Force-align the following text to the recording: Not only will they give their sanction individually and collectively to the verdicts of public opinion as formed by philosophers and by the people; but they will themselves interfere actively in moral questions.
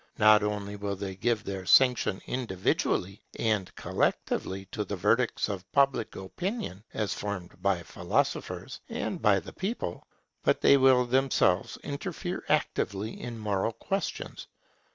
Not 0.17 0.41
only 0.41 0.75
will 0.77 0.95
they 0.95 1.13
give 1.15 1.43
their 1.43 1.63
sanction 1.67 2.23
individually 2.25 3.21
and 3.37 3.69
collectively 3.75 4.65
to 4.71 4.83
the 4.83 4.95
verdicts 4.95 5.47
of 5.47 5.71
public 5.73 6.15
opinion 6.15 6.83
as 6.95 7.13
formed 7.13 7.61
by 7.61 7.83
philosophers 7.83 8.81
and 8.89 9.21
by 9.21 9.39
the 9.39 9.53
people; 9.53 10.07
but 10.43 10.59
they 10.61 10.75
will 10.77 11.05
themselves 11.05 11.77
interfere 11.83 12.43
actively 12.49 13.21
in 13.21 13.37
moral 13.37 13.73
questions. 13.73 14.47